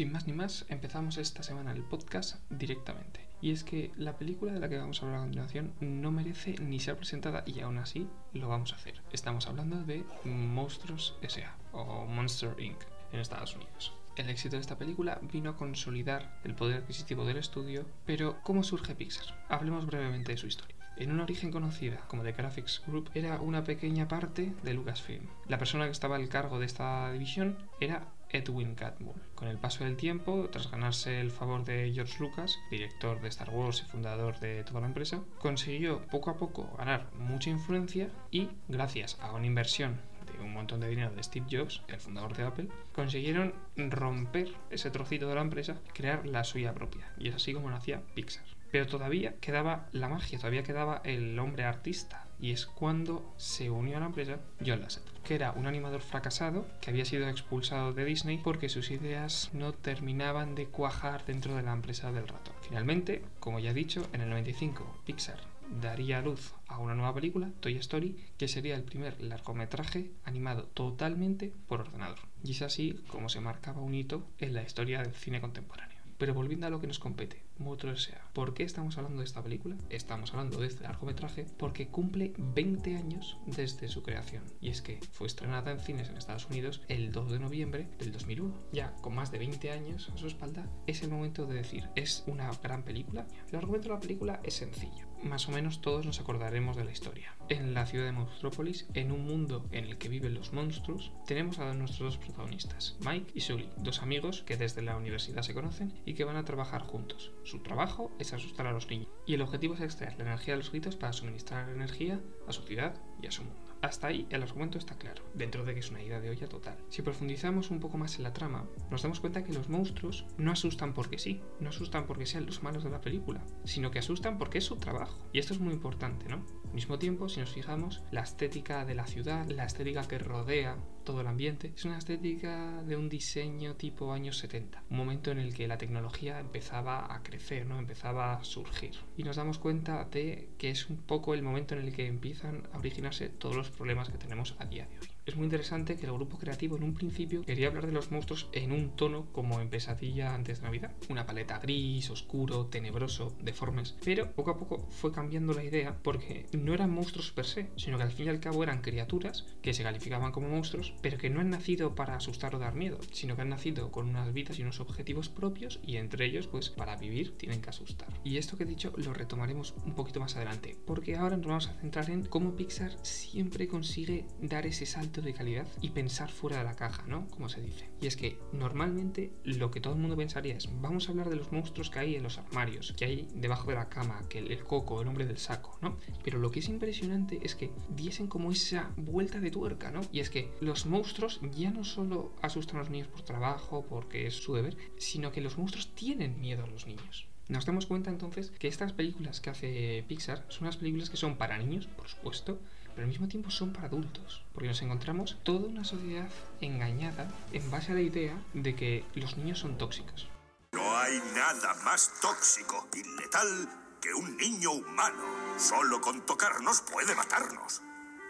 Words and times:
Sin 0.00 0.12
más 0.12 0.26
ni 0.26 0.32
más, 0.32 0.64
empezamos 0.70 1.18
esta 1.18 1.42
semana 1.42 1.72
el 1.72 1.82
podcast 1.82 2.36
directamente. 2.48 3.26
Y 3.42 3.50
es 3.50 3.64
que 3.64 3.92
la 3.96 4.16
película 4.16 4.50
de 4.50 4.58
la 4.58 4.68
que 4.68 4.78
vamos 4.78 5.02
a 5.02 5.04
hablar 5.04 5.18
a 5.18 5.22
continuación 5.24 5.74
no 5.80 6.10
merece 6.10 6.54
ni 6.58 6.80
ser 6.80 6.96
presentada 6.96 7.42
y 7.44 7.60
aún 7.60 7.76
así 7.76 8.08
lo 8.32 8.48
vamos 8.48 8.72
a 8.72 8.76
hacer. 8.76 9.02
Estamos 9.12 9.46
hablando 9.46 9.84
de 9.84 10.04
Monstruos 10.24 11.18
S.A. 11.20 11.54
o 11.72 12.06
Monster 12.06 12.54
Inc. 12.58 12.78
en 13.12 13.20
Estados 13.20 13.54
Unidos. 13.56 13.99
El 14.20 14.28
éxito 14.28 14.56
de 14.56 14.60
esta 14.60 14.76
película 14.76 15.18
vino 15.32 15.48
a 15.48 15.56
consolidar 15.56 16.38
el 16.44 16.54
poder 16.54 16.82
adquisitivo 16.82 17.24
del 17.24 17.38
estudio, 17.38 17.86
pero 18.04 18.36
¿cómo 18.42 18.62
surge 18.62 18.94
Pixar? 18.94 19.34
Hablemos 19.48 19.86
brevemente 19.86 20.32
de 20.32 20.36
su 20.36 20.46
historia. 20.46 20.76
En 20.98 21.10
un 21.10 21.20
origen 21.20 21.50
conocida 21.50 22.04
como 22.06 22.22
The 22.22 22.32
Graphics 22.32 22.82
Group, 22.86 23.08
era 23.14 23.40
una 23.40 23.64
pequeña 23.64 24.08
parte 24.08 24.52
de 24.62 24.74
Lucasfilm. 24.74 25.26
La 25.48 25.56
persona 25.56 25.86
que 25.86 25.92
estaba 25.92 26.16
al 26.16 26.28
cargo 26.28 26.58
de 26.58 26.66
esta 26.66 27.10
división 27.10 27.56
era 27.80 28.08
Edwin 28.28 28.74
Catmull. 28.74 29.22
Con 29.34 29.48
el 29.48 29.56
paso 29.56 29.84
del 29.84 29.96
tiempo, 29.96 30.50
tras 30.52 30.70
ganarse 30.70 31.18
el 31.18 31.30
favor 31.30 31.64
de 31.64 31.90
George 31.94 32.18
Lucas, 32.20 32.58
director 32.70 33.22
de 33.22 33.28
Star 33.28 33.48
Wars 33.48 33.80
y 33.80 33.90
fundador 33.90 34.38
de 34.40 34.64
toda 34.64 34.82
la 34.82 34.88
empresa, 34.88 35.22
consiguió 35.38 36.06
poco 36.08 36.28
a 36.28 36.36
poco 36.36 36.70
ganar 36.76 37.10
mucha 37.14 37.48
influencia 37.48 38.10
y, 38.30 38.50
gracias 38.68 39.18
a 39.22 39.32
una 39.32 39.46
inversión 39.46 40.09
un 40.42 40.52
montón 40.52 40.80
de 40.80 40.88
dinero 40.88 41.10
de 41.10 41.22
Steve 41.22 41.46
Jobs, 41.50 41.82
el 41.88 42.00
fundador 42.00 42.36
de 42.36 42.44
Apple, 42.44 42.68
consiguieron 42.92 43.54
romper 43.76 44.52
ese 44.70 44.90
trocito 44.90 45.28
de 45.28 45.34
la 45.34 45.42
empresa 45.42 45.76
y 45.88 45.92
crear 45.92 46.26
la 46.26 46.44
suya 46.44 46.74
propia. 46.74 47.12
Y 47.18 47.28
es 47.28 47.34
así 47.34 47.52
como 47.52 47.70
nacía 47.70 48.02
Pixar. 48.14 48.44
Pero 48.70 48.86
todavía 48.86 49.34
quedaba 49.40 49.88
la 49.92 50.08
magia, 50.08 50.38
todavía 50.38 50.62
quedaba 50.62 51.00
el 51.04 51.38
hombre 51.38 51.64
artista. 51.64 52.26
Y 52.40 52.52
es 52.52 52.66
cuando 52.66 53.34
se 53.36 53.68
unió 53.68 53.98
a 53.98 54.00
la 54.00 54.06
empresa 54.06 54.38
John 54.64 54.80
Lasseter, 54.80 55.12
que 55.24 55.34
era 55.34 55.52
un 55.52 55.66
animador 55.66 56.00
fracasado 56.00 56.66
que 56.80 56.88
había 56.88 57.04
sido 57.04 57.28
expulsado 57.28 57.92
de 57.92 58.04
Disney 58.04 58.38
porque 58.38 58.70
sus 58.70 58.90
ideas 58.90 59.50
no 59.52 59.72
terminaban 59.74 60.54
de 60.54 60.66
cuajar 60.66 61.26
dentro 61.26 61.54
de 61.54 61.62
la 61.62 61.72
empresa 61.72 62.12
del 62.12 62.28
ratón. 62.28 62.54
Finalmente, 62.62 63.22
como 63.40 63.58
ya 63.58 63.72
he 63.72 63.74
dicho, 63.74 64.08
en 64.12 64.22
el 64.22 64.30
95 64.30 65.00
Pixar 65.04 65.38
daría 65.80 66.22
luz 66.22 66.54
a 66.66 66.78
una 66.78 66.94
nueva 66.94 67.14
película, 67.14 67.50
Toy 67.60 67.76
Story, 67.76 68.16
que 68.38 68.48
sería 68.48 68.76
el 68.76 68.82
primer 68.82 69.20
largometraje 69.20 70.10
animado 70.24 70.64
totalmente 70.74 71.52
por 71.68 71.80
ordenador. 71.80 72.18
Y 72.42 72.52
es 72.52 72.62
así 72.62 73.00
como 73.08 73.28
se 73.28 73.40
marcaba 73.40 73.82
un 73.82 73.94
hito 73.94 74.26
en 74.38 74.54
la 74.54 74.62
historia 74.62 75.02
del 75.02 75.14
cine 75.14 75.40
contemporáneo. 75.40 76.00
Pero 76.20 76.34
volviendo 76.34 76.66
a 76.66 76.70
lo 76.70 76.82
que 76.82 76.86
nos 76.86 76.98
compete, 76.98 77.42
Motor 77.56 77.94
S.A. 77.94 78.20
¿Por 78.34 78.52
qué 78.52 78.62
estamos 78.62 78.98
hablando 78.98 79.20
de 79.20 79.24
esta 79.24 79.42
película? 79.42 79.76
Estamos 79.88 80.32
hablando 80.32 80.60
de 80.60 80.66
este 80.66 80.84
largometraje 80.84 81.46
porque 81.56 81.88
cumple 81.88 82.34
20 82.36 82.94
años 82.96 83.38
desde 83.46 83.88
su 83.88 84.02
creación. 84.02 84.42
Y 84.60 84.68
es 84.68 84.82
que 84.82 85.00
fue 85.12 85.26
estrenada 85.26 85.70
en 85.70 85.80
cines 85.80 86.10
en 86.10 86.18
Estados 86.18 86.44
Unidos 86.44 86.82
el 86.88 87.10
2 87.10 87.32
de 87.32 87.38
noviembre 87.38 87.88
del 87.98 88.12
2001. 88.12 88.54
Ya 88.70 88.92
con 89.00 89.14
más 89.14 89.32
de 89.32 89.38
20 89.38 89.70
años 89.70 90.10
a 90.12 90.18
su 90.18 90.26
espalda, 90.26 90.68
es 90.86 91.02
el 91.02 91.08
momento 91.08 91.46
de 91.46 91.54
decir, 91.54 91.88
¿es 91.94 92.22
una 92.26 92.50
gran 92.62 92.82
película? 92.82 93.26
El 93.48 93.56
argumento 93.56 93.88
de 93.88 93.94
la 93.94 94.00
película 94.00 94.40
es 94.44 94.52
sencillo. 94.52 95.09
Más 95.22 95.48
o 95.48 95.52
menos 95.52 95.82
todos 95.82 96.06
nos 96.06 96.18
acordaremos 96.18 96.76
de 96.76 96.84
la 96.84 96.92
historia. 96.92 97.34
En 97.50 97.74
la 97.74 97.84
ciudad 97.84 98.06
de 98.06 98.12
Monstrópolis, 98.12 98.86
en 98.94 99.12
un 99.12 99.26
mundo 99.26 99.66
en 99.70 99.84
el 99.84 99.98
que 99.98 100.08
viven 100.08 100.34
los 100.34 100.52
monstruos, 100.52 101.12
tenemos 101.26 101.58
a 101.58 101.74
nuestros 101.74 102.14
dos 102.14 102.16
protagonistas, 102.16 102.96
Mike 103.00 103.32
y 103.34 103.42
Sully, 103.42 103.68
dos 103.76 104.02
amigos 104.02 104.42
que 104.42 104.56
desde 104.56 104.82
la 104.82 104.96
universidad 104.96 105.42
se 105.42 105.54
conocen 105.54 105.92
y 106.06 106.14
que 106.14 106.24
van 106.24 106.36
a 106.36 106.44
trabajar 106.44 106.82
juntos. 106.82 107.32
Su 107.44 107.62
trabajo 107.62 108.10
es 108.18 108.32
asustar 108.32 108.66
a 108.66 108.72
los 108.72 108.88
niños 108.88 109.08
y 109.26 109.34
el 109.34 109.42
objetivo 109.42 109.74
es 109.74 109.80
extraer 109.82 110.16
la 110.16 110.24
energía 110.24 110.54
de 110.54 110.58
los 110.58 110.70
gritos 110.70 110.96
para 110.96 111.12
suministrar 111.12 111.68
energía 111.68 112.20
a 112.48 112.52
su 112.52 112.62
ciudad 112.62 112.94
y 113.22 113.26
a 113.26 113.30
su 113.30 113.44
mundo. 113.44 113.69
Hasta 113.82 114.08
ahí 114.08 114.26
el 114.30 114.42
argumento 114.42 114.76
está 114.76 114.96
claro, 114.96 115.22
dentro 115.34 115.64
de 115.64 115.72
que 115.72 115.80
es 115.80 115.90
una 115.90 116.02
idea 116.02 116.20
de 116.20 116.30
olla 116.30 116.48
total. 116.48 116.76
Si 116.90 117.02
profundizamos 117.02 117.70
un 117.70 117.80
poco 117.80 117.96
más 117.96 118.16
en 118.16 118.24
la 118.24 118.32
trama, 118.32 118.66
nos 118.90 119.02
damos 119.02 119.20
cuenta 119.20 119.42
que 119.42 119.54
los 119.54 119.68
monstruos 119.68 120.26
no 120.36 120.52
asustan 120.52 120.92
porque 120.92 121.18
sí, 121.18 121.40
no 121.60 121.70
asustan 121.70 122.06
porque 122.06 122.26
sean 122.26 122.46
los 122.46 122.62
malos 122.62 122.84
de 122.84 122.90
la 122.90 123.00
película, 123.00 123.44
sino 123.64 123.90
que 123.90 123.98
asustan 123.98 124.38
porque 124.38 124.58
es 124.58 124.64
su 124.64 124.76
trabajo. 124.76 125.18
Y 125.32 125.38
esto 125.38 125.54
es 125.54 125.60
muy 125.60 125.72
importante, 125.72 126.28
¿no? 126.28 126.44
Al 126.70 126.76
mismo 126.76 127.00
tiempo, 127.00 127.28
si 127.28 127.40
nos 127.40 127.50
fijamos, 127.50 128.00
la 128.12 128.20
estética 128.20 128.84
de 128.84 128.94
la 128.94 129.04
ciudad, 129.04 129.44
la 129.48 129.64
estética 129.64 130.06
que 130.06 130.18
rodea 130.18 130.76
todo 131.02 131.20
el 131.20 131.26
ambiente, 131.26 131.72
es 131.74 131.84
una 131.84 131.98
estética 131.98 132.84
de 132.84 132.96
un 132.96 133.08
diseño 133.08 133.74
tipo 133.74 134.12
años 134.12 134.38
70, 134.38 134.84
un 134.88 134.96
momento 134.96 135.32
en 135.32 135.40
el 135.40 135.52
que 135.52 135.66
la 135.66 135.78
tecnología 135.78 136.38
empezaba 136.38 137.12
a 137.12 137.24
crecer, 137.24 137.66
¿no? 137.66 137.76
empezaba 137.76 138.34
a 138.34 138.44
surgir. 138.44 138.92
Y 139.16 139.24
nos 139.24 139.34
damos 139.34 139.58
cuenta 139.58 140.04
de 140.04 140.50
que 140.58 140.70
es 140.70 140.88
un 140.88 140.98
poco 140.98 141.34
el 141.34 141.42
momento 141.42 141.74
en 141.74 141.82
el 141.82 141.92
que 141.92 142.06
empiezan 142.06 142.68
a 142.72 142.78
originarse 142.78 143.28
todos 143.28 143.56
los 143.56 143.70
problemas 143.70 144.08
que 144.08 144.18
tenemos 144.18 144.54
a 144.60 144.66
día 144.66 144.86
de 144.86 145.00
hoy. 145.00 145.08
Es 145.26 145.36
muy 145.36 145.44
interesante 145.44 145.96
que 145.96 146.06
el 146.06 146.12
grupo 146.12 146.38
creativo 146.38 146.76
en 146.76 146.82
un 146.82 146.94
principio 146.94 147.42
quería 147.42 147.68
hablar 147.68 147.86
de 147.86 147.92
los 147.92 148.10
monstruos 148.10 148.48
en 148.52 148.72
un 148.72 148.96
tono 148.96 149.26
como 149.32 149.60
en 149.60 149.68
Pesadilla 149.68 150.34
antes 150.34 150.58
de 150.58 150.64
Navidad, 150.64 150.94
una 151.10 151.26
paleta 151.26 151.58
gris, 151.58 152.08
oscuro, 152.10 152.66
tenebroso, 152.66 153.36
deformes, 153.42 153.96
pero 154.02 154.32
poco 154.32 154.50
a 154.50 154.56
poco 154.56 154.88
fue 154.90 155.12
cambiando 155.12 155.52
la 155.52 155.62
idea 155.62 155.98
porque 156.02 156.46
no 156.52 156.72
eran 156.72 156.90
monstruos 156.90 157.32
per 157.32 157.44
se, 157.44 157.70
sino 157.76 157.98
que 157.98 158.04
al 158.04 158.12
fin 158.12 158.26
y 158.26 158.30
al 158.30 158.40
cabo 158.40 158.62
eran 158.62 158.80
criaturas 158.80 159.44
que 159.60 159.74
se 159.74 159.82
calificaban 159.82 160.32
como 160.32 160.48
monstruos, 160.48 160.94
pero 161.02 161.18
que 161.18 161.28
no 161.28 161.40
han 161.40 161.50
nacido 161.50 161.94
para 161.94 162.16
asustar 162.16 162.54
o 162.54 162.58
dar 162.58 162.74
miedo, 162.74 162.98
sino 163.12 163.36
que 163.36 163.42
han 163.42 163.50
nacido 163.50 163.92
con 163.92 164.08
unas 164.08 164.32
vidas 164.32 164.58
y 164.58 164.62
unos 164.62 164.80
objetivos 164.80 165.28
propios 165.28 165.80
y 165.84 165.96
entre 165.96 166.24
ellos, 166.24 166.46
pues 166.46 166.70
para 166.70 166.96
vivir 166.96 167.36
tienen 167.36 167.60
que 167.60 167.68
asustar. 167.68 168.08
Y 168.24 168.38
esto 168.38 168.56
que 168.56 168.64
he 168.64 168.66
dicho 168.66 168.92
lo 168.96 169.12
retomaremos 169.12 169.74
un 169.84 169.94
poquito 169.94 170.18
más 170.18 170.34
adelante, 170.36 170.78
porque 170.86 171.16
ahora 171.16 171.36
nos 171.36 171.46
vamos 171.46 171.68
a 171.68 171.74
centrar 171.74 172.08
en 172.08 172.24
cómo 172.24 172.56
Pixar 172.56 172.92
siempre 173.02 173.68
consigue 173.68 174.24
dar 174.40 174.66
ese 174.66 174.86
salto 174.86 175.09
de 175.10 175.34
calidad 175.34 175.66
y 175.80 175.90
pensar 175.90 176.30
fuera 176.30 176.58
de 176.58 176.64
la 176.64 176.76
caja, 176.76 177.04
¿no? 177.06 177.26
Como 177.28 177.48
se 177.48 177.60
dice. 177.60 177.90
Y 178.00 178.06
es 178.06 178.16
que 178.16 178.38
normalmente 178.52 179.32
lo 179.44 179.70
que 179.70 179.80
todo 179.80 179.94
el 179.94 179.98
mundo 179.98 180.16
pensaría 180.16 180.56
es, 180.56 180.68
vamos 180.80 181.08
a 181.08 181.10
hablar 181.10 181.28
de 181.28 181.36
los 181.36 181.50
monstruos 181.50 181.90
que 181.90 181.98
hay 181.98 182.14
en 182.14 182.22
los 182.22 182.38
armarios, 182.38 182.94
que 182.96 183.04
hay 183.04 183.28
debajo 183.34 183.68
de 183.70 183.74
la 183.74 183.88
cama, 183.88 184.22
que 184.28 184.38
el, 184.38 184.62
coco, 184.62 185.02
el 185.02 185.08
hombre 185.08 185.26
del 185.26 185.38
saco, 185.38 185.76
¿no? 185.82 185.96
Pero 186.22 186.38
lo 186.38 186.50
que 186.50 186.60
es 186.60 186.68
impresionante 186.68 187.40
es 187.42 187.56
que 187.56 187.72
diesen 187.88 188.28
como 188.28 188.52
esa 188.52 188.92
vuelta 188.96 189.40
de 189.40 189.50
tuerca, 189.50 189.90
¿no? 189.90 190.02
Y 190.12 190.20
es 190.20 190.30
que 190.30 190.52
los 190.60 190.86
monstruos 190.86 191.40
ya 191.58 191.70
no 191.70 191.84
solo 191.84 192.32
asustan 192.42 192.76
a 192.76 192.80
los 192.80 192.90
niños 192.90 193.08
por 193.08 193.22
trabajo, 193.22 193.84
porque 193.88 194.26
es 194.26 194.34
su 194.34 194.54
deber, 194.54 194.76
sino 194.96 195.32
que 195.32 195.40
los 195.40 195.58
monstruos 195.58 195.92
tienen 195.94 196.40
miedo 196.40 196.64
a 196.64 196.68
los 196.68 196.86
niños. 196.86 197.26
Nos 197.50 197.66
damos 197.66 197.86
cuenta 197.86 198.10
entonces 198.10 198.52
que 198.52 198.68
estas 198.68 198.92
películas 198.92 199.40
que 199.40 199.50
hace 199.50 200.04
Pixar 200.06 200.46
son 200.48 200.62
unas 200.62 200.76
películas 200.76 201.10
que 201.10 201.16
son 201.16 201.36
para 201.36 201.58
niños, 201.58 201.88
por 201.88 202.06
supuesto, 202.06 202.60
pero 202.94 203.04
al 203.04 203.10
mismo 203.10 203.28
tiempo 203.28 203.50
son 203.50 203.72
para 203.72 203.86
adultos, 203.86 204.42
porque 204.52 204.68
nos 204.68 204.82
encontramos 204.82 205.38
toda 205.42 205.66
una 205.66 205.84
sociedad 205.84 206.28
engañada 206.60 207.28
en 207.52 207.70
base 207.70 207.92
a 207.92 207.94
la 207.94 208.00
idea 208.00 208.36
de 208.54 208.74
que 208.74 209.04
los 209.14 209.36
niños 209.36 209.58
son 209.58 209.78
tóxicos. 209.78 210.28
No 210.72 210.96
hay 210.98 211.20
nada 211.34 211.74
más 211.84 212.12
tóxico 212.20 212.88
y 212.94 213.20
letal 213.20 213.68
que 214.00 214.14
un 214.14 214.36
niño 214.36 214.72
humano. 214.72 215.22
Solo 215.58 216.00
con 216.00 216.24
tocarnos 216.24 216.80
puede 216.82 217.14
matarnos. 217.14 217.82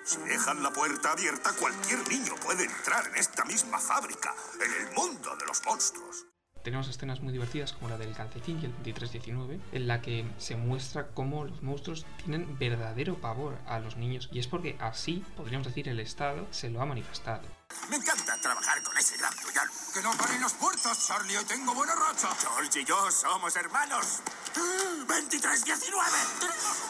Si 0.05 0.19
dejan 0.21 0.63
la 0.63 0.73
puerta 0.73 1.13
abierta, 1.13 1.53
cualquier 1.53 2.09
niño 2.09 2.35
puede 2.43 2.65
entrar 2.65 3.07
en 3.09 3.17
esta 3.17 3.45
misma 3.45 3.79
fábrica, 3.79 4.35
en 4.55 4.87
el 4.87 4.95
mundo 4.95 5.37
de 5.37 5.47
los 5.47 5.65
monstruos. 5.65 6.27
Tenemos 6.63 6.89
escenas 6.89 7.21
muy 7.21 7.33
divertidas 7.33 7.73
como 7.73 7.89
la 7.89 7.97
del 7.97 8.13
calcetín 8.15 8.61
y 8.61 8.67
el 8.67 8.73
2319, 8.73 9.61
en 9.73 9.87
la 9.87 10.03
que 10.03 10.27
se 10.39 10.57
muestra 10.57 11.09
cómo 11.09 11.45
los 11.45 11.63
monstruos 11.63 12.05
tienen 12.19 12.59
verdadero 12.59 13.17
pavor 13.17 13.59
a 13.67 13.79
los 13.79 13.97
niños. 13.97 14.29
Y 14.33 14.39
es 14.39 14.47
porque 14.47 14.77
así, 14.81 15.25
podríamos 15.37 15.67
decir, 15.67 15.89
el 15.89 16.01
Estado 16.01 16.47
se 16.51 16.69
lo 16.71 16.83
ha 16.83 16.87
manifestado. 16.87 17.43
Me 17.89 17.97
encanta 17.97 18.37
trabajar 18.41 18.83
con 18.83 18.97
ese 18.99 19.17
gran 19.17 19.33
villano. 19.47 19.71
¡Que 19.95 20.03
no 20.03 20.13
paren 20.13 20.41
las 20.41 20.55
puertas, 20.55 21.07
Charlie! 21.07 21.37
¡Hoy 21.37 21.45
tengo 21.45 21.75
buena 21.75 21.95
racha! 21.95 22.29
George 22.41 22.81
y 22.81 22.85
yo 22.85 23.11
somos 23.11 23.57
hermanos. 23.57 24.21
¡2319! 24.55 25.07
¡Tenemos 26.41 26.85
un 26.89 26.90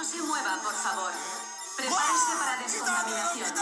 No 0.00 0.06
se 0.06 0.22
mueva, 0.22 0.58
por 0.62 0.72
favor. 0.72 1.12
Prepárese 1.76 2.32
para 2.38 2.56
descontaminación. 2.62 3.58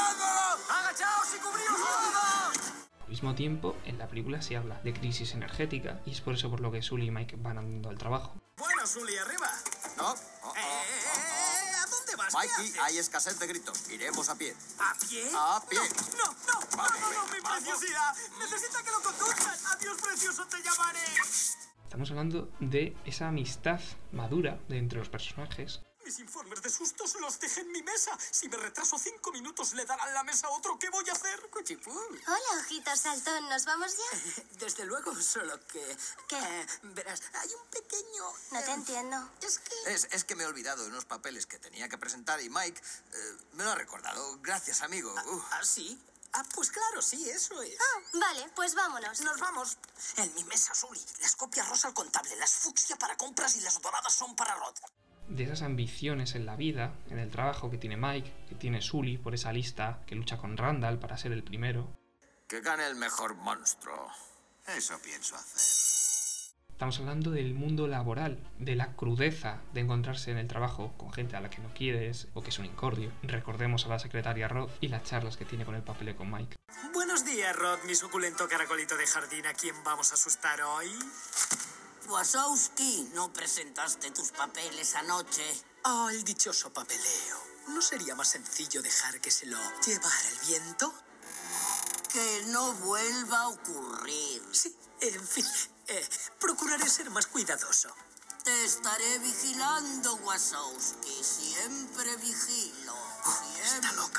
¡Agachaos 0.70 1.34
y 1.34 1.38
cubríos 1.38 1.76
todos! 1.76 2.72
Al 3.02 3.08
mismo 3.08 3.34
tiempo, 3.34 3.76
en 3.84 3.98
la 3.98 4.06
película 4.06 4.40
se 4.40 4.56
habla 4.56 4.80
de 4.84 4.92
crisis 4.94 5.34
energética 5.34 6.00
y 6.06 6.12
es 6.12 6.20
por 6.20 6.34
eso 6.34 6.48
por 6.48 6.60
lo 6.60 6.70
que 6.70 6.80
Sully 6.80 7.06
y 7.06 7.10
Mike 7.10 7.36
van 7.40 7.58
andando 7.58 7.88
al 7.88 7.98
trabajo. 7.98 8.34
Bueno, 8.56 8.86
Sully, 8.86 9.16
arriba. 9.18 9.50
No, 9.96 10.12
Eh, 10.12 10.16
eh, 10.56 10.62
eh, 10.62 11.74
¿A 11.82 11.86
dónde 11.86 12.14
vas? 12.14 12.32
¿Qué 12.32 12.48
Mikey, 12.48 12.78
hay 12.84 12.98
escasez 12.98 13.36
de 13.40 13.46
gritos. 13.48 13.90
Iremos 13.90 14.28
a 14.28 14.36
pie. 14.36 14.54
¿A 14.78 14.94
pie? 15.08 15.28
A 15.34 15.60
pie. 15.68 15.78
No, 16.16 16.24
no, 16.24 16.60
no, 16.76 16.84
no, 16.84 17.00
no, 17.00 17.12
no, 17.14 17.34
mi 17.34 17.40
preciosidad. 17.40 18.14
Necesita 18.38 18.84
que 18.84 18.90
lo 18.92 19.00
conduzcan. 19.02 19.56
Adiós, 19.72 19.96
precioso, 20.00 20.46
te 20.46 20.62
llamaré. 20.62 21.00
Estamos 21.82 22.10
hablando 22.10 22.48
de 22.60 22.96
esa 23.06 23.26
amistad 23.26 23.80
madura 24.12 24.60
de 24.68 24.78
entre 24.78 25.00
los 25.00 25.08
personajes 25.08 25.80
Mis 26.08 26.20
informes 26.20 26.62
de 26.62 26.70
sustos 26.70 27.20
los 27.20 27.38
dejé 27.38 27.60
en 27.60 27.70
mi 27.70 27.82
mesa. 27.82 28.16
Si 28.30 28.48
me 28.48 28.56
retraso 28.56 28.98
cinco 28.98 29.30
minutos, 29.30 29.74
le 29.74 29.84
darán 29.84 30.14
la 30.14 30.24
mesa 30.24 30.46
a 30.46 30.50
otro. 30.52 30.78
¿Qué 30.78 30.88
voy 30.88 31.06
a 31.06 31.12
hacer? 31.12 31.38
Cuchipú. 31.50 31.90
Hola, 31.90 32.60
ojitos 32.62 33.00
saltón, 33.00 33.46
¿nos 33.50 33.66
vamos 33.66 33.94
ya? 33.94 34.42
Desde 34.58 34.86
luego, 34.86 35.14
solo 35.20 35.60
que... 35.66 35.98
¿Qué? 36.26 36.38
eh, 36.38 36.66
verás, 36.94 37.20
hay 37.34 37.50
un 37.52 37.66
pequeño... 37.66 38.24
No 38.52 38.60
te 38.62 38.70
eh, 38.70 38.74
entiendo. 38.74 39.30
Es 39.42 39.58
que... 39.58 39.92
Es, 39.92 40.08
es 40.10 40.24
que 40.24 40.34
me 40.34 40.44
he 40.44 40.46
olvidado 40.46 40.82
de 40.82 40.88
unos 40.88 41.04
papeles 41.04 41.44
que 41.44 41.58
tenía 41.58 41.90
que 41.90 41.98
presentar 41.98 42.40
y 42.40 42.48
Mike 42.48 42.80
eh, 43.12 43.36
me 43.52 43.64
lo 43.64 43.72
ha 43.72 43.74
recordado. 43.74 44.38
Gracias, 44.40 44.80
amigo. 44.80 45.12
Uh. 45.12 45.42
¿Ah, 45.50 45.60
sí? 45.62 46.00
Ah, 46.32 46.44
pues 46.54 46.70
claro, 46.70 47.02
sí, 47.02 47.28
eso 47.28 47.60
es. 47.60 47.78
Ah, 47.78 48.00
vale, 48.14 48.50
pues 48.56 48.74
vámonos. 48.74 49.20
Nos 49.20 49.38
vamos. 49.38 49.76
En 50.16 50.32
mi 50.32 50.44
mesa, 50.44 50.74
Sully. 50.74 51.04
Las 51.20 51.36
copias 51.36 51.68
rosa 51.68 51.88
al 51.88 51.94
contable, 51.94 52.34
las 52.36 52.54
fucsia 52.54 52.96
para 52.96 53.14
compras 53.18 53.56
y 53.56 53.60
las 53.60 53.78
doradas 53.82 54.14
son 54.14 54.34
para 54.34 54.54
Rod. 54.54 54.74
De 55.28 55.44
esas 55.44 55.62
ambiciones 55.62 56.34
en 56.34 56.46
la 56.46 56.56
vida, 56.56 56.94
en 57.10 57.18
el 57.18 57.30
trabajo 57.30 57.70
que 57.70 57.78
tiene 57.78 57.96
Mike, 57.96 58.32
que 58.48 58.54
tiene 58.54 58.80
Sully 58.80 59.18
por 59.18 59.34
esa 59.34 59.52
lista, 59.52 60.00
que 60.06 60.14
lucha 60.14 60.38
con 60.38 60.56
Randall 60.56 60.98
para 60.98 61.18
ser 61.18 61.32
el 61.32 61.44
primero. 61.44 61.86
Que 62.48 62.60
gane 62.62 62.86
el 62.86 62.96
mejor 62.96 63.34
monstruo. 63.34 64.08
Eso 64.66 64.98
pienso 65.02 65.36
hacer. 65.36 65.78
Estamos 66.78 67.00
hablando 67.00 67.32
del 67.32 67.54
mundo 67.54 67.88
laboral, 67.88 68.38
de 68.58 68.76
la 68.76 68.94
crudeza 68.94 69.60
de 69.74 69.80
encontrarse 69.80 70.30
en 70.30 70.38
el 70.38 70.46
trabajo 70.46 70.94
con 70.96 71.12
gente 71.12 71.34
a 71.34 71.40
la 71.40 71.50
que 71.50 71.60
no 71.60 71.74
quieres 71.74 72.28
o 72.34 72.42
que 72.42 72.50
es 72.50 72.58
un 72.60 72.66
incordio. 72.66 73.10
Recordemos 73.24 73.84
a 73.84 73.88
la 73.88 73.98
secretaria 73.98 74.46
Rod 74.46 74.70
y 74.80 74.86
las 74.86 75.02
charlas 75.02 75.36
que 75.36 75.44
tiene 75.44 75.64
con 75.64 75.74
el 75.74 75.82
papel 75.82 76.14
con 76.14 76.30
Mike. 76.30 76.56
Buenos 76.94 77.24
días, 77.24 77.54
Rod, 77.56 77.80
mi 77.84 77.96
suculento 77.96 78.48
caracolito 78.48 78.96
de 78.96 79.06
jardín. 79.06 79.44
¿A 79.46 79.54
quién 79.54 79.74
vamos 79.84 80.12
a 80.12 80.14
asustar 80.14 80.62
hoy? 80.62 80.88
Wazowski, 82.08 83.10
¿no 83.12 83.30
presentaste 83.32 84.10
tus 84.10 84.30
papeles 84.32 84.94
anoche? 84.94 85.44
Ah, 85.84 86.08
el 86.10 86.24
dichoso 86.24 86.72
papeleo. 86.72 87.36
¿No 87.68 87.82
sería 87.82 88.14
más 88.14 88.28
sencillo 88.28 88.80
dejar 88.80 89.20
que 89.20 89.30
se 89.30 89.44
lo 89.44 89.58
llevara 89.84 90.28
el 90.30 90.38
viento? 90.46 90.94
Que 92.10 92.44
no 92.46 92.72
vuelva 92.74 93.40
a 93.40 93.48
ocurrir. 93.48 94.42
Sí, 94.52 94.74
en 95.00 95.26
fin, 95.26 95.46
eh, 95.88 96.08
procuraré 96.40 96.88
ser 96.88 97.10
más 97.10 97.26
cuidadoso. 97.26 97.94
Te 98.42 98.64
estaré 98.64 99.18
vigilando, 99.18 100.14
Wazowski. 100.16 101.22
Siempre 101.22 102.16
vigilo. 102.16 102.96
Siempre. 103.22 103.74
Está 103.74 103.92
loca. 103.92 104.17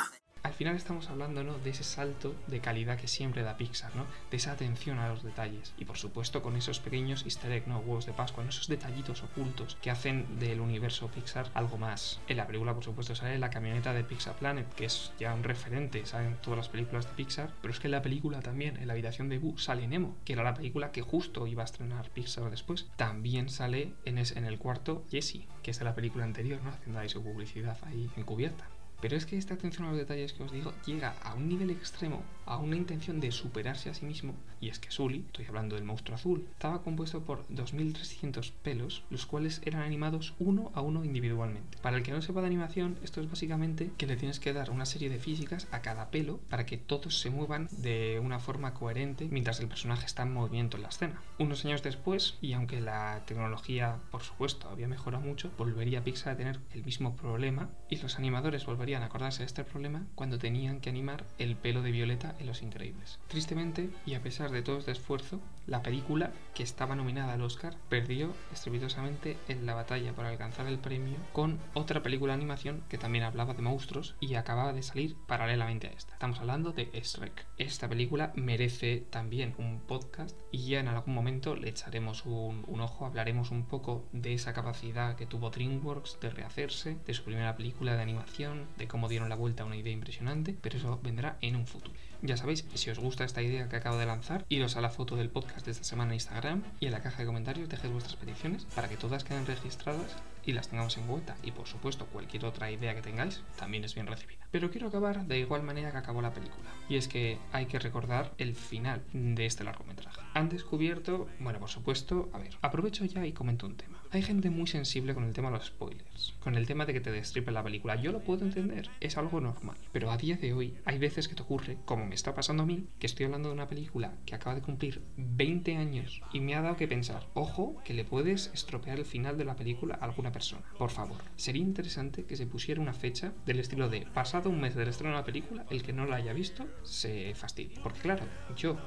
Al 0.59 0.63
final 0.65 0.75
estamos 0.75 1.09
hablando 1.09 1.41
¿no? 1.41 1.57
de 1.57 1.69
ese 1.69 1.85
salto 1.85 2.35
de 2.47 2.59
calidad 2.59 2.97
que 2.99 3.07
siempre 3.07 3.43
da 3.43 3.55
Pixar, 3.55 3.95
¿no? 3.95 4.05
de 4.29 4.35
esa 4.35 4.51
atención 4.51 4.99
a 4.99 5.07
los 5.07 5.23
detalles 5.23 5.73
y 5.77 5.85
por 5.85 5.97
supuesto 5.97 6.41
con 6.41 6.57
esos 6.57 6.81
pequeños 6.81 7.23
easter 7.23 7.53
egg, 7.53 7.65
¿no? 7.69 7.79
huevos 7.79 8.05
de 8.05 8.11
Pascua, 8.11 8.43
¿no? 8.43 8.49
esos 8.49 8.67
detallitos 8.67 9.23
ocultos 9.23 9.77
que 9.81 9.89
hacen 9.89 10.37
del 10.37 10.59
universo 10.59 11.07
Pixar 11.07 11.49
algo 11.53 11.77
más. 11.77 12.19
En 12.27 12.35
la 12.35 12.45
película 12.45 12.73
por 12.73 12.83
supuesto 12.83 13.15
sale 13.15 13.39
la 13.39 13.49
camioneta 13.49 13.93
de 13.93 14.03
Pixar 14.03 14.35
Planet, 14.35 14.67
que 14.73 14.83
es 14.83 15.13
ya 15.17 15.33
un 15.33 15.45
referente, 15.45 16.05
salen 16.05 16.35
todas 16.41 16.57
las 16.57 16.67
películas 16.67 17.05
de 17.05 17.13
Pixar, 17.13 17.53
pero 17.61 17.73
es 17.73 17.79
que 17.79 17.87
en 17.87 17.91
la 17.91 18.01
película 18.01 18.41
también, 18.41 18.75
en 18.75 18.87
la 18.87 18.91
habitación 18.91 19.29
de 19.29 19.39
Boo, 19.39 19.57
sale 19.57 19.87
Nemo, 19.87 20.17
que 20.25 20.33
era 20.33 20.43
la 20.43 20.55
película 20.55 20.91
que 20.91 21.01
justo 21.01 21.47
iba 21.47 21.61
a 21.61 21.65
estrenar 21.65 22.09
Pixar 22.09 22.51
después. 22.51 22.89
También 22.97 23.47
sale 23.47 23.93
en, 24.03 24.17
en 24.17 24.43
el 24.43 24.59
cuarto 24.59 25.05
Jessie, 25.09 25.47
que 25.63 25.71
es 25.71 25.79
de 25.79 25.85
la 25.85 25.95
película 25.95 26.25
anterior, 26.25 26.59
¿no? 26.61 26.71
haciendo 26.71 26.99
ahí 26.99 27.07
su 27.07 27.23
publicidad 27.23 27.77
ahí 27.85 28.09
encubierta. 28.17 28.67
Pero 29.01 29.15
es 29.15 29.25
que 29.25 29.37
esta 29.37 29.53
atención 29.53 29.87
a 29.87 29.89
los 29.89 29.97
detalles 29.97 30.33
que 30.33 30.43
os 30.43 30.51
digo 30.51 30.73
llega 30.85 31.15
a 31.23 31.33
un 31.33 31.47
nivel 31.47 31.69
extremo, 31.69 32.23
a 32.45 32.57
una 32.57 32.75
intención 32.75 33.19
de 33.19 33.31
superarse 33.31 33.89
a 33.89 33.93
sí 33.93 34.05
mismo, 34.05 34.33
y 34.59 34.69
es 34.69 34.79
que 34.79 34.91
Sully, 34.91 35.23
estoy 35.27 35.45
hablando 35.45 35.75
del 35.75 35.85
monstruo 35.85 36.15
azul, 36.15 36.47
estaba 36.51 36.81
compuesto 36.81 37.23
por 37.23 37.47
2.300 37.47 38.51
pelos, 38.63 39.03
los 39.09 39.25
cuales 39.25 39.61
eran 39.65 39.83
animados 39.83 40.33
uno 40.39 40.71
a 40.73 40.81
uno 40.81 41.05
individualmente. 41.05 41.77
Para 41.81 41.97
el 41.97 42.03
que 42.03 42.11
no 42.11 42.21
sepa 42.21 42.41
de 42.41 42.47
animación, 42.47 42.97
esto 43.03 43.21
es 43.21 43.29
básicamente 43.29 43.91
que 43.97 44.07
le 44.07 44.17
tienes 44.17 44.39
que 44.39 44.53
dar 44.53 44.71
una 44.71 44.85
serie 44.85 45.09
de 45.09 45.19
físicas 45.19 45.67
a 45.71 45.81
cada 45.81 46.09
pelo 46.11 46.39
para 46.49 46.65
que 46.65 46.77
todos 46.77 47.19
se 47.19 47.29
muevan 47.29 47.69
de 47.71 48.19
una 48.21 48.39
forma 48.39 48.73
coherente 48.73 49.27
mientras 49.31 49.59
el 49.59 49.67
personaje 49.67 50.05
está 50.05 50.23
en 50.23 50.33
movimiento 50.33 50.77
en 50.77 50.83
la 50.83 50.89
escena. 50.89 51.21
Unos 51.37 51.63
años 51.65 51.83
después, 51.83 52.37
y 52.41 52.53
aunque 52.53 52.81
la 52.81 53.23
tecnología, 53.25 53.99
por 54.11 54.23
supuesto, 54.23 54.69
había 54.69 54.87
mejorado 54.87 55.23
mucho, 55.23 55.51
volvería 55.57 56.03
Pixar 56.03 56.33
a 56.33 56.37
tener 56.37 56.59
el 56.73 56.83
mismo 56.83 57.15
problema 57.15 57.69
y 57.89 57.97
los 57.97 58.17
animadores 58.17 58.65
volverían 58.65 58.88
acordarse 58.97 59.39
de 59.39 59.45
este 59.45 59.63
problema 59.63 60.05
cuando 60.15 60.37
tenían 60.37 60.79
que 60.79 60.89
animar 60.89 61.25
el 61.37 61.55
pelo 61.55 61.81
de 61.81 61.91
Violeta 61.91 62.35
en 62.39 62.47
Los 62.47 62.61
Increíbles. 62.61 63.19
Tristemente, 63.27 63.89
y 64.05 64.15
a 64.15 64.21
pesar 64.21 64.51
de 64.51 64.61
todo 64.61 64.79
este 64.79 64.91
esfuerzo, 64.91 65.39
la 65.67 65.83
película, 65.83 66.31
que 66.55 66.63
estaba 66.63 66.95
nominada 66.95 67.33
al 67.33 67.41
Oscar, 67.41 67.75
perdió 67.89 68.33
estrepitosamente 68.51 69.37
en 69.47 69.65
la 69.65 69.75
batalla 69.75 70.13
por 70.13 70.25
alcanzar 70.25 70.65
el 70.67 70.79
premio 70.79 71.17
con 71.31 71.59
otra 71.73 72.01
película 72.01 72.33
de 72.33 72.39
animación 72.39 72.83
que 72.89 72.97
también 72.97 73.23
hablaba 73.23 73.53
de 73.53 73.61
monstruos 73.61 74.15
y 74.19 74.33
acababa 74.35 74.73
de 74.73 74.81
salir 74.81 75.15
paralelamente 75.27 75.87
a 75.87 75.91
esta. 75.91 76.13
Estamos 76.13 76.39
hablando 76.39 76.71
de 76.71 76.85
Shrek. 76.85 77.45
Esta 77.57 77.87
película 77.87 78.31
merece 78.35 79.05
también 79.09 79.53
un 79.57 79.79
podcast 79.79 80.35
y 80.51 80.69
ya 80.69 80.79
en 80.79 80.87
algún 80.87 81.13
momento 81.13 81.55
le 81.55 81.69
echaremos 81.69 82.25
un 82.25 82.81
ojo, 82.81 83.05
hablaremos 83.05 83.51
un 83.51 83.65
poco 83.65 84.07
de 84.11 84.33
esa 84.33 84.53
capacidad 84.53 85.15
que 85.15 85.25
tuvo 85.25 85.49
DreamWorks 85.49 86.19
de 86.19 86.29
rehacerse, 86.29 86.97
de 87.05 87.13
su 87.13 87.23
primera 87.23 87.55
película 87.55 87.95
de 87.95 88.01
animación, 88.01 88.67
de 88.79 88.87
cómo 88.87 89.07
dieron 89.07 89.29
la 89.29 89.35
vuelta 89.35 89.63
a 89.63 89.65
una 89.67 89.75
idea 89.75 89.93
impresionante, 89.93 90.57
pero 90.59 90.77
eso 90.77 90.99
vendrá 91.03 91.37
en 91.41 91.55
un 91.55 91.67
futuro. 91.67 91.93
Ya 92.21 92.35
sabéis, 92.35 92.65
si 92.73 92.89
os 92.89 92.97
gusta 92.97 93.23
esta 93.23 93.41
idea 93.41 93.69
que 93.69 93.75
acabo 93.75 93.97
de 93.97 94.05
lanzar, 94.05 94.45
iros 94.49 94.75
a 94.75 94.81
la 94.81 94.89
foto 94.89 95.15
del 95.15 95.29
podcast 95.29 95.65
de 95.65 95.71
esta 95.71 95.83
semana 95.83 96.11
en 96.11 96.15
Instagram 96.15 96.63
y 96.79 96.87
en 96.87 96.91
la 96.91 97.01
caja 97.01 97.19
de 97.19 97.25
comentarios 97.27 97.69
dejéis 97.69 97.93
vuestras 97.93 98.15
peticiones 98.15 98.65
para 98.75 98.89
que 98.89 98.97
todas 98.97 99.23
queden 99.23 99.45
registradas 99.45 100.15
y 100.45 100.53
las 100.53 100.69
tengamos 100.69 100.97
en 100.97 101.07
cuenta. 101.07 101.35
Y 101.43 101.51
por 101.51 101.67
supuesto, 101.67 102.05
cualquier 102.07 102.45
otra 102.45 102.71
idea 102.71 102.95
que 102.95 103.01
tengáis 103.01 103.41
también 103.57 103.83
es 103.83 103.95
bien 103.95 104.07
recibida. 104.07 104.47
Pero 104.51 104.71
quiero 104.71 104.87
acabar 104.87 105.25
de 105.25 105.39
igual 105.39 105.63
manera 105.63 105.91
que 105.91 105.97
acabó 105.97 106.21
la 106.21 106.33
película. 106.33 106.69
Y 106.87 106.95
es 106.95 107.07
que 107.07 107.37
hay 107.51 107.67
que 107.67 107.79
recordar 107.79 108.33
el 108.37 108.55
final 108.55 109.03
de 109.13 109.45
este 109.45 109.63
largometraje. 109.63 110.21
Han 110.33 110.49
descubierto, 110.49 111.27
bueno, 111.39 111.59
por 111.59 111.69
supuesto, 111.69 112.29
a 112.33 112.39
ver, 112.39 112.57
aprovecho 112.61 113.05
ya 113.05 113.25
y 113.25 113.31
comento 113.31 113.67
un 113.67 113.75
tema. 113.75 113.99
Hay 114.11 114.23
gente 114.23 114.49
muy 114.49 114.65
sensible 114.65 115.13
con 115.13 115.23
el 115.23 115.33
tema 115.33 115.49
de 115.51 115.57
los 115.57 115.67
spoilers, 115.67 116.33
con 116.39 116.55
el 116.55 116.65
tema 116.65 116.87
de 116.87 116.93
que 116.93 116.99
te 116.99 117.11
destripen 117.11 117.53
la 117.53 117.63
película. 117.63 117.95
Yo 117.95 118.11
lo 118.11 118.21
puedo 118.21 118.43
entender, 118.43 118.89
es 118.99 119.17
algo 119.17 119.39
normal. 119.39 119.77
Pero 119.91 120.09
a 120.09 120.17
día 120.17 120.35
de 120.35 120.51
hoy 120.51 120.75
hay 120.85 120.97
veces 120.97 121.27
que 121.27 121.35
te 121.35 121.43
ocurre, 121.43 121.77
como 121.85 122.07
me 122.07 122.15
está 122.15 122.33
pasando 122.33 122.63
a 122.63 122.65
mí, 122.65 122.87
que 122.97 123.05
estoy 123.05 123.25
hablando 123.27 123.49
de 123.49 123.53
una 123.53 123.67
película 123.67 124.15
que 124.25 124.33
acaba 124.33 124.55
de 124.55 124.63
cumplir 124.63 125.03
20 125.17 125.77
años 125.77 126.21
y 126.33 126.39
me 126.39 126.55
ha 126.55 126.61
dado 126.61 126.75
que 126.75 126.87
pensar, 126.87 127.27
ojo, 127.35 127.75
que 127.85 127.93
le 127.93 128.03
puedes 128.03 128.49
estropear 128.51 128.97
el 128.97 129.05
final 129.05 129.37
de 129.37 129.45
la 129.45 129.55
película 129.55 129.99
a 130.01 130.05
alguna 130.05 130.31
persona. 130.31 130.38
Por 130.77 130.89
favor, 130.89 131.17
sería 131.35 131.61
interesante 131.61 132.25
que 132.25 132.35
se 132.35 132.47
pusiera 132.47 132.81
una 132.81 132.93
fecha 132.93 133.33
del 133.45 133.59
estilo 133.59 133.89
de 133.89 134.05
pasado 134.13 134.49
un 134.49 134.61
mes 134.61 134.75
del 134.75 134.87
estreno 134.87 135.13
de 135.13 135.19
la 135.19 135.25
película, 135.25 135.65
el 135.69 135.83
que 135.83 135.93
no 135.93 136.05
la 136.05 136.17
haya 136.17 136.33
visto 136.33 136.67
se 136.83 137.33
fastidia. 137.35 137.81
Porque 137.81 137.99
claro, 137.99 138.25
yo 138.55 138.77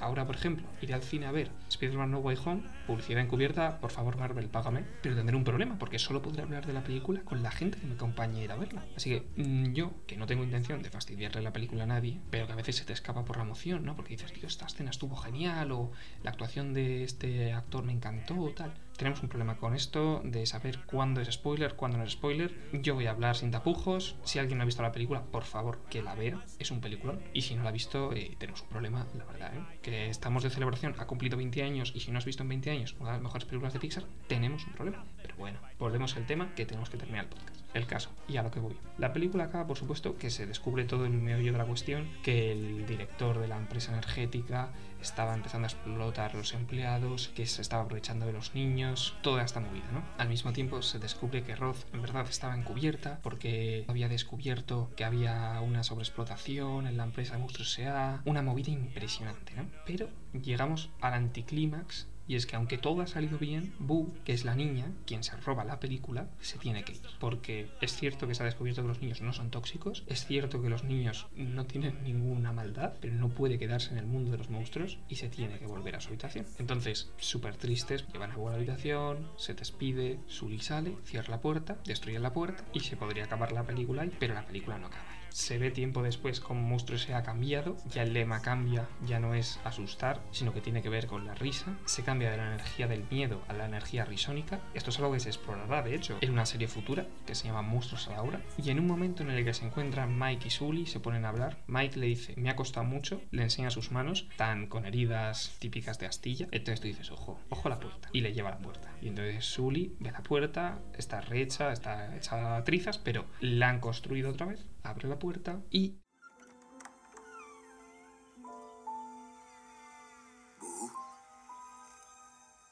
Ahora, 0.00 0.26
por 0.26 0.36
ejemplo, 0.36 0.66
iré 0.80 0.94
al 0.94 1.02
cine 1.02 1.26
a 1.26 1.32
ver 1.32 1.50
Spider-Man 1.68 2.10
No 2.10 2.18
Way 2.18 2.38
Home, 2.44 2.62
publicidad 2.86 3.22
encubierta, 3.22 3.80
por 3.80 3.90
favor 3.90 4.16
Marvel, 4.16 4.48
págame, 4.48 4.84
pero 5.02 5.16
tendré 5.16 5.36
un 5.36 5.44
problema 5.44 5.78
porque 5.78 5.98
solo 5.98 6.22
podré 6.22 6.42
hablar 6.42 6.66
de 6.66 6.72
la 6.72 6.84
película 6.84 7.22
con 7.22 7.42
la 7.42 7.50
gente 7.50 7.78
que 7.78 7.86
me 7.86 7.94
acompañe 7.94 8.40
a 8.40 8.44
ir 8.44 8.52
a 8.52 8.56
verla. 8.56 8.84
Así 8.96 9.10
que 9.10 9.42
mm, 9.42 9.72
yo, 9.72 9.92
que 10.06 10.16
no 10.16 10.26
tengo 10.26 10.44
intención 10.44 10.82
de 10.82 10.90
fastidiarle 10.90 11.42
la 11.42 11.52
película 11.52 11.84
a 11.84 11.86
nadie, 11.86 12.20
pero 12.30 12.46
que 12.46 12.52
a 12.52 12.56
veces 12.56 12.76
se 12.76 12.84
te 12.84 12.92
escapa 12.92 13.24
por 13.24 13.38
la 13.38 13.42
emoción, 13.42 13.84
¿no? 13.84 13.96
Porque 13.96 14.10
dices, 14.10 14.32
tío, 14.32 14.46
esta 14.46 14.66
escena 14.66 14.90
estuvo 14.90 15.16
genial 15.16 15.72
o 15.72 15.90
la 16.22 16.30
actuación 16.30 16.74
de 16.74 17.02
este 17.02 17.52
actor 17.52 17.84
me 17.84 17.92
encantó 17.92 18.38
o 18.38 18.50
tal. 18.50 18.72
Tenemos 18.98 19.22
un 19.22 19.28
problema 19.28 19.56
con 19.58 19.76
esto 19.76 20.22
de 20.24 20.44
saber 20.44 20.80
cuándo 20.84 21.20
es 21.20 21.30
spoiler, 21.30 21.76
cuándo 21.76 21.98
no 21.98 22.02
es 22.02 22.10
spoiler. 22.10 22.52
Yo 22.72 22.96
voy 22.96 23.06
a 23.06 23.12
hablar 23.12 23.36
sin 23.36 23.52
tapujos. 23.52 24.16
Si 24.24 24.40
alguien 24.40 24.58
no 24.58 24.62
ha 24.62 24.66
visto 24.66 24.82
la 24.82 24.90
película, 24.90 25.22
por 25.22 25.44
favor, 25.44 25.78
que 25.88 26.02
la 26.02 26.16
vea. 26.16 26.44
Es 26.58 26.72
un 26.72 26.80
peliculón. 26.80 27.20
Y 27.32 27.42
si 27.42 27.54
no 27.54 27.62
la 27.62 27.68
ha 27.68 27.72
visto, 27.72 28.12
eh, 28.12 28.34
tenemos 28.38 28.62
un 28.62 28.68
problema, 28.70 29.06
la 29.16 29.24
verdad. 29.26 29.54
¿eh? 29.54 29.60
Que 29.82 30.10
estamos 30.10 30.42
de 30.42 30.50
celebración, 30.50 30.96
ha 30.98 31.06
cumplido 31.06 31.36
20 31.36 31.62
años 31.62 31.92
y 31.94 32.00
si 32.00 32.10
no 32.10 32.18
has 32.18 32.24
visto 32.24 32.42
en 32.42 32.48
20 32.48 32.70
años 32.72 32.96
una 32.98 33.10
de 33.10 33.16
las 33.18 33.22
mejores 33.22 33.44
películas 33.44 33.72
de 33.72 33.78
Pixar, 33.78 34.02
tenemos 34.26 34.66
un 34.66 34.72
problema. 34.72 35.04
Pero 35.22 35.36
bueno, 35.36 35.60
volvemos 35.78 36.16
al 36.16 36.26
tema 36.26 36.52
que 36.56 36.66
tenemos 36.66 36.90
que 36.90 36.96
terminar 36.96 37.26
el 37.26 37.30
podcast. 37.30 37.67
El 37.74 37.86
caso, 37.86 38.10
y 38.26 38.38
a 38.38 38.42
lo 38.42 38.50
que 38.50 38.60
voy. 38.60 38.76
La 38.96 39.12
película 39.12 39.44
acaba, 39.44 39.66
por 39.66 39.76
supuesto, 39.76 40.16
que 40.16 40.30
se 40.30 40.46
descubre 40.46 40.84
todo 40.84 41.04
el 41.04 41.12
meollo 41.12 41.52
de 41.52 41.58
la 41.58 41.64
cuestión, 41.64 42.08
que 42.22 42.52
el 42.52 42.86
director 42.86 43.38
de 43.38 43.48
la 43.48 43.58
empresa 43.58 43.92
energética 43.92 44.70
estaba 45.02 45.34
empezando 45.34 45.66
a 45.66 45.70
explotar 45.70 46.32
a 46.32 46.38
los 46.38 46.54
empleados, 46.54 47.28
que 47.28 47.46
se 47.46 47.62
estaba 47.62 47.82
aprovechando 47.82 48.26
de 48.26 48.32
los 48.32 48.54
niños, 48.54 49.14
toda 49.22 49.44
esta 49.44 49.60
movida, 49.60 49.84
¿no? 49.92 50.02
Al 50.18 50.28
mismo 50.28 50.52
tiempo 50.52 50.82
se 50.82 50.98
descubre 50.98 51.44
que 51.44 51.54
Roth 51.54 51.84
en 51.92 52.02
verdad 52.02 52.26
estaba 52.28 52.56
encubierta 52.56 53.20
porque 53.22 53.84
había 53.86 54.08
descubierto 54.08 54.90
que 54.96 55.04
había 55.04 55.60
una 55.60 55.84
sobreexplotación 55.84 56.86
en 56.86 56.96
la 56.96 57.04
empresa 57.04 57.38
Monstruos 57.38 57.78
S.A., 57.78 58.22
una 58.24 58.42
movida 58.42 58.72
impresionante, 58.72 59.54
¿no? 59.54 59.66
Pero 59.86 60.08
llegamos 60.32 60.90
al 61.00 61.14
anticlímax 61.14 62.08
Y 62.28 62.36
es 62.36 62.46
que 62.46 62.56
aunque 62.56 62.78
todo 62.78 63.00
ha 63.00 63.06
salido 63.06 63.38
bien, 63.38 63.72
Boo, 63.78 64.14
que 64.24 64.32
es 64.32 64.44
la 64.44 64.54
niña, 64.54 64.92
quien 65.06 65.24
se 65.24 65.36
roba 65.38 65.64
la 65.64 65.80
película, 65.80 66.28
se 66.40 66.58
tiene 66.58 66.84
que 66.84 66.92
ir. 66.92 67.00
Porque 67.18 67.68
es 67.80 67.96
cierto 67.96 68.28
que 68.28 68.34
se 68.34 68.42
ha 68.42 68.46
descubierto 68.46 68.82
que 68.82 68.88
los 68.88 69.00
niños 69.00 69.22
no 69.22 69.32
son 69.32 69.50
tóxicos, 69.50 70.04
es 70.06 70.26
cierto 70.26 70.60
que 70.60 70.68
los 70.68 70.84
niños 70.84 71.26
no 71.34 71.64
tienen 71.64 72.02
ninguna 72.04 72.52
maldad, 72.52 72.92
pero 73.00 73.14
no 73.14 73.30
puede 73.30 73.58
quedarse 73.58 73.92
en 73.92 73.98
el 73.98 74.06
mundo 74.06 74.30
de 74.30 74.38
los 74.38 74.50
monstruos 74.50 74.98
y 75.08 75.16
se 75.16 75.28
tiene 75.28 75.58
que 75.58 75.66
volver 75.66 75.96
a 75.96 76.00
su 76.00 76.08
habitación. 76.08 76.46
Entonces, 76.58 77.10
súper 77.16 77.56
tristes, 77.56 78.06
llevan 78.12 78.32
a 78.32 78.36
Boo 78.36 78.48
a 78.48 78.50
la 78.50 78.56
habitación, 78.58 79.30
se 79.38 79.54
despide, 79.54 80.20
Sully 80.26 80.60
sale, 80.60 80.96
cierra 81.04 81.30
la 81.30 81.40
puerta, 81.40 81.78
destruye 81.86 82.18
la 82.18 82.34
puerta 82.34 82.64
y 82.74 82.80
se 82.80 82.96
podría 82.96 83.24
acabar 83.24 83.52
la 83.52 83.64
película 83.64 84.02
ahí, 84.02 84.12
pero 84.18 84.34
la 84.34 84.46
película 84.46 84.78
no 84.78 84.88
acaba. 84.88 85.17
Se 85.30 85.58
ve 85.58 85.70
tiempo 85.70 86.02
después 86.02 86.40
como 86.40 86.62
monstruo 86.62 86.98
se 86.98 87.14
ha 87.14 87.22
cambiado, 87.22 87.76
ya 87.90 88.02
el 88.02 88.12
lema 88.12 88.42
cambia, 88.42 88.88
ya 89.06 89.20
no 89.20 89.34
es 89.34 89.60
asustar, 89.64 90.20
sino 90.30 90.52
que 90.52 90.60
tiene 90.60 90.82
que 90.82 90.88
ver 90.88 91.06
con 91.06 91.26
la 91.26 91.34
risa, 91.34 91.76
se 91.84 92.02
cambia 92.02 92.30
de 92.30 92.36
la 92.36 92.46
energía 92.54 92.88
del 92.88 93.04
miedo 93.10 93.42
a 93.48 93.52
la 93.52 93.66
energía 93.66 94.04
risónica. 94.04 94.60
Esto 94.74 94.90
es 94.90 94.98
algo 94.98 95.12
que 95.12 95.20
se 95.20 95.28
explorará, 95.28 95.82
de 95.82 95.94
hecho, 95.94 96.18
en 96.20 96.32
una 96.32 96.46
serie 96.46 96.68
futura 96.68 97.06
que 97.26 97.34
se 97.34 97.46
llama 97.46 97.62
Monstruos 97.62 98.08
a 98.08 98.12
la 98.12 98.22
Hora. 98.22 98.40
Y 98.56 98.70
en 98.70 98.80
un 98.80 98.86
momento 98.86 99.22
en 99.22 99.30
el 99.30 99.44
que 99.44 99.54
se 99.54 99.66
encuentran 99.66 100.18
Mike 100.18 100.48
y 100.48 100.50
Sully, 100.50 100.86
se 100.86 101.00
ponen 101.00 101.24
a 101.24 101.30
hablar, 101.30 101.58
Mike 101.66 101.98
le 101.98 102.06
dice, 102.06 102.34
me 102.36 102.50
ha 102.50 102.56
costado 102.56 102.86
mucho, 102.86 103.20
le 103.30 103.42
enseña 103.42 103.70
sus 103.70 103.90
manos, 103.90 104.28
tan 104.36 104.66
con 104.66 104.86
heridas 104.86 105.56
típicas 105.58 105.98
de 105.98 106.06
astilla. 106.06 106.48
Entonces 106.50 106.80
tú 106.80 106.88
dices, 106.88 107.10
ojo, 107.10 107.40
ojo 107.48 107.68
a 107.68 107.70
la 107.70 107.80
puerta, 107.80 108.08
y 108.12 108.20
le 108.20 108.32
lleva 108.32 108.48
a 108.50 108.52
la 108.52 108.58
puerta. 108.58 108.92
Y 109.00 109.08
entonces 109.08 109.44
Sully 109.44 109.96
ve 110.00 110.10
la 110.10 110.22
puerta, 110.22 110.78
está 110.96 111.20
rehecha, 111.20 111.72
está 111.72 112.16
echada 112.16 112.56
a 112.56 112.64
trizas, 112.64 112.98
pero 112.98 113.24
la 113.40 113.68
han 113.68 113.80
construido 113.80 114.30
otra 114.30 114.46
vez, 114.46 114.66
abre 114.82 115.08
la 115.08 115.18
puerta 115.18 115.62
y 115.70 115.98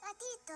Patito. 0.00 0.54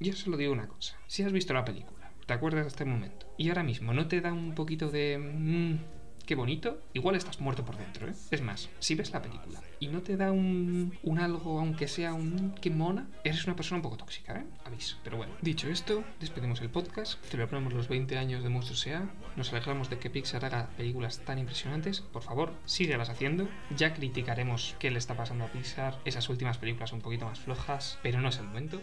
Yo 0.00 0.12
solo 0.14 0.36
digo 0.36 0.52
una 0.52 0.68
cosa. 0.68 0.98
Si 1.06 1.22
has 1.22 1.32
visto 1.32 1.54
la 1.54 1.64
película, 1.64 2.12
te 2.26 2.32
acuerdas 2.32 2.64
de 2.64 2.68
este 2.68 2.84
momento, 2.84 3.32
y 3.38 3.48
ahora 3.48 3.62
mismo 3.62 3.92
no 3.92 4.08
te 4.08 4.20
da 4.20 4.32
un 4.32 4.54
poquito 4.54 4.90
de... 4.90 5.18
mmm, 5.18 6.01
qué 6.26 6.34
bonito, 6.34 6.80
igual 6.92 7.16
estás 7.16 7.40
muerto 7.40 7.64
por 7.64 7.76
dentro, 7.76 8.08
¿eh? 8.08 8.14
Es 8.30 8.42
más, 8.42 8.70
si 8.78 8.94
ves 8.94 9.12
la 9.12 9.22
película 9.22 9.60
y 9.80 9.88
no 9.88 10.02
te 10.02 10.16
da 10.16 10.32
un, 10.32 10.96
un 11.02 11.18
algo, 11.18 11.58
aunque 11.58 11.88
sea 11.88 12.14
un 12.14 12.54
qué 12.60 12.70
mona, 12.70 13.08
eres 13.24 13.46
una 13.46 13.56
persona 13.56 13.76
un 13.78 13.82
poco 13.82 13.96
tóxica, 13.96 14.38
¿eh? 14.38 14.44
Aviso. 14.64 14.96
Pero 15.02 15.16
bueno, 15.16 15.34
dicho 15.40 15.68
esto, 15.68 16.04
despedimos 16.20 16.60
el 16.60 16.70
podcast, 16.70 17.22
celebramos 17.24 17.72
los 17.72 17.88
20 17.88 18.16
años 18.18 18.42
de 18.42 18.48
Monstruos 18.48 18.86
S.A., 18.86 19.10
nos 19.36 19.52
alegramos 19.52 19.90
de 19.90 19.98
que 19.98 20.10
Pixar 20.10 20.44
haga 20.44 20.68
películas 20.76 21.20
tan 21.24 21.38
impresionantes. 21.38 22.00
Por 22.00 22.22
favor, 22.22 22.54
síguelas 22.64 23.08
haciendo. 23.08 23.48
Ya 23.76 23.94
criticaremos 23.94 24.76
qué 24.78 24.90
le 24.90 24.98
está 24.98 25.16
pasando 25.16 25.44
a 25.44 25.48
Pixar, 25.48 25.98
esas 26.04 26.28
últimas 26.28 26.58
películas 26.58 26.92
un 26.92 27.00
poquito 27.00 27.26
más 27.26 27.40
flojas, 27.40 27.98
pero 28.02 28.20
no 28.20 28.28
es 28.28 28.38
el 28.38 28.46
momento. 28.46 28.82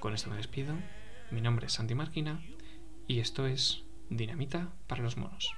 Con 0.00 0.14
esto 0.14 0.30
me 0.30 0.36
despido. 0.36 0.74
Mi 1.30 1.40
nombre 1.40 1.66
es 1.66 1.72
Santi 1.72 1.94
Marquina 1.94 2.40
y 3.06 3.20
esto 3.20 3.46
es 3.46 3.82
Dinamita 4.10 4.72
para 4.86 5.02
los 5.02 5.16
monos. 5.16 5.54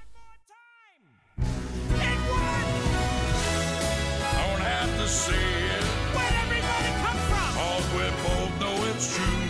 It. 5.27 5.83
Where'd 6.15 6.33
everybody 6.33 6.89
come 7.03 7.17
from? 7.29 7.53
Cause 7.53 7.85
we 7.93 8.03
both 8.23 8.59
know 8.61 8.85
it's 8.85 9.15
true. 9.15 9.40